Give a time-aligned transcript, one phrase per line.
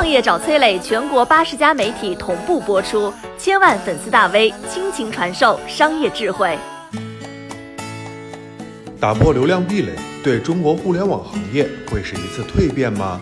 [0.00, 6.56] 创业找崔磊，全国八十家媒体同步播出，千万粉丝大 V 倾情传授商业智慧。
[8.98, 9.92] 打破流量壁垒，
[10.24, 13.20] 对中国互联网行业会是一次蜕变吗？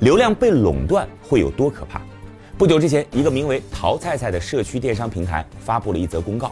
[0.00, 2.00] 流量被垄断会有多可怕？
[2.56, 6.50] 不久之前，一个名为“淘菜菜”的社区电商平台发布了一则公告，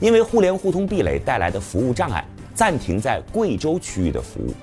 [0.00, 2.24] 因为互联互通壁垒带来的服务障碍，
[2.54, 4.54] 暂停在贵州区域的服务。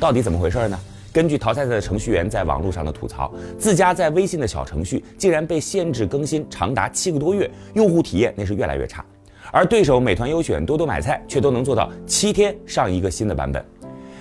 [0.00, 0.78] 到底怎么回事呢？
[1.12, 9.04] 根据淘菜菜的程序员在网络上的吐槽，自家在微信的小程序竟然被限制更新长达七个多月，用户体验那是越来越差。
[9.52, 13.64] 而对手美团优选、多多买菜却都能做到七天上一个新的版本。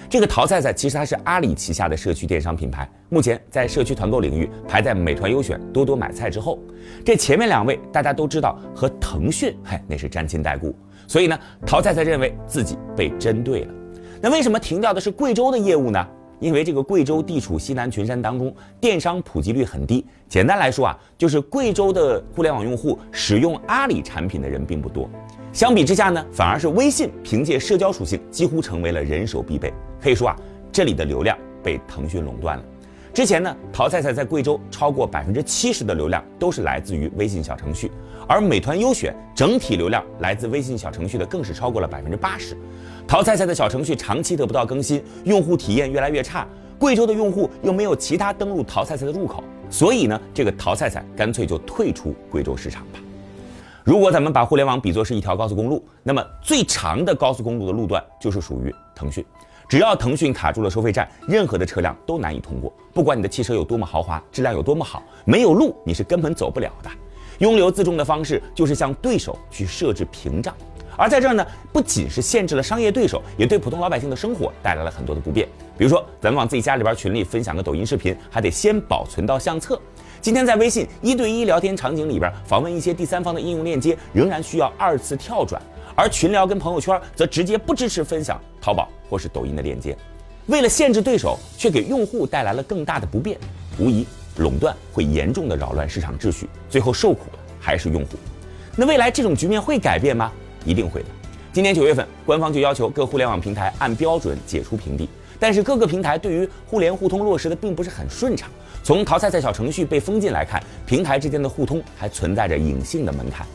[0.08, 6.60] 这个淘菜菜其实它是阿里旗下的社区电商品牌，目前在社区团购领域排在美团优选、多多买菜之后。
[7.04, 10.76] 这前面两位大家都知道和腾讯嘿那是沾亲带故，
[11.08, 13.74] 所以呢，淘菜菜认为自己被针对了。
[14.24, 16.08] 那为什么停掉的是贵州的业务呢？
[16.40, 20.06] 因为这个贵州地处西南群山当中，电商普及率很低。
[20.30, 25.10] 简单来说啊，就是贵州的互联网用户使用阿里产品的人并不多。
[25.52, 29.74] 相比之下呢，反而是微信凭借社交属性几乎成为了人手必备。
[30.02, 30.38] 可以说啊，
[30.72, 32.64] 这里的流量被腾讯垄断了。
[33.14, 37.92] 之前呢，淘菜菜在贵州超过百分之七十的流量都是来自于微信小程序，
[38.26, 42.58] 而美团优选整体流量来自微信小程序的更是超过了百分之八十。
[43.08, 46.48] 淘菜菜的小程序长期得不到更新，用户体验越来越差。
[46.80, 53.00] 贵州的用户又没有其他登录淘菜菜的入口，所以呢，这个淘菜菜干脆就退出贵州市场吧。
[53.84, 59.24] 如果咱们把互联网比作是一条高速公路，那么最长的高速公路的路段就是属于腾讯。
[59.70, 62.74] 只要腾讯卡住了收费站，任何的车辆都难以通过。
[62.94, 66.90] 不管你的汽车有多么豪华，质量有多么好，没有路你是根本走不了的。
[67.40, 70.54] 拥流自重的方式就是向对手去设置屏障，
[70.98, 75.48] 而在这儿呢，不仅是限制了商业对手，也对普通老百姓的生活带来了很多的不便。
[75.78, 79.80] 比如说，咱们往自己家里边群里分享个抖音视频，还得先保存到相册。
[80.22, 85.62] 今天在微信一对一聊天场景里边访问一些第三方的应用链接，仍然需要二次跳转，
[85.96, 89.98] 而群聊跟朋友圈则直接不支持分享淘宝或是抖音的链接。
[90.46, 93.38] 为了限制对手，却给用户带来了更大的不便，
[93.80, 94.06] 无疑
[94.38, 98.18] 垄断会严重的扰乱市场秩序，最后受苦的还是用户。
[98.76, 100.32] 那未来这种局面会改变吗？
[100.66, 101.08] 一定会的。
[101.52, 105.08] 今年九月份，官方就要求各互联网平台按标准解除屏蔽。
[105.40, 108.50] 但是各个平台对于互联互通落实的并不是很顺畅。
[108.82, 113.46] 从淘菜菜小程序被封禁来看，平台之间的互通还存在着隐性的门槛。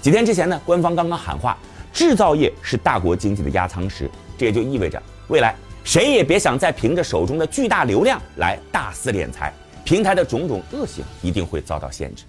[0.00, 1.56] 几天之前呢，官方刚刚喊话，
[1.92, 5.54] 制造业是大国经济的压舱石，这也就意味着未来
[5.84, 9.52] 谁也别想再凭着手中的巨大流量来大肆敛财，
[9.84, 12.24] 平台的种种恶行一定会遭到限制。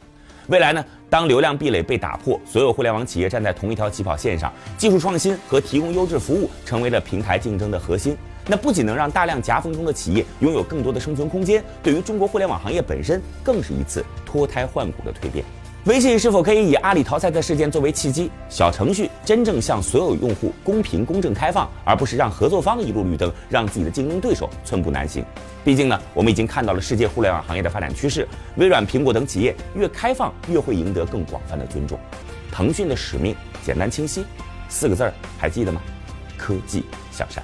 [0.48, 8.16] 未来呢，当流量壁垒被打破，所有互联网企业站在同一条起跑线上，技术创新和提供优质服务成为了平台竞争的核心。
[8.48, 15.44] 那不仅能让大量夹缝中的企业拥有更多的生存空间，对于中国互联网行业本身，更是一次脱胎换骨的蜕变。
[15.86, 25.24] 微信是否可以以阿里淘菜菜事件作为契机，小程序真正向所有用户公平、公正开放，而不是让合作方一路绿灯，让自己的竞争对手寸步难行？
[25.64, 32.00] 毕竟呢，我们已经看到了世界互联网行业的发展趋势，微软、苹果等企业越开放，越会赢得更广泛的尊重。
[32.52, 34.26] 腾讯的使命简单清晰，
[34.68, 35.80] 四个字儿还记得吗？
[36.36, 37.44] 科技向善。